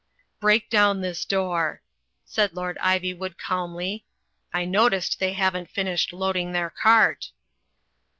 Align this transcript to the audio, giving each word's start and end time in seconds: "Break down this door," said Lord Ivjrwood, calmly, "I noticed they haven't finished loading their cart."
"Break 0.39 0.67
down 0.67 1.01
this 1.01 1.23
door," 1.25 1.83
said 2.25 2.55
Lord 2.55 2.75
Ivjrwood, 2.81 3.37
calmly, 3.37 4.03
"I 4.51 4.65
noticed 4.65 5.19
they 5.19 5.33
haven't 5.33 5.69
finished 5.69 6.11
loading 6.11 6.53
their 6.53 6.71
cart." 6.71 7.29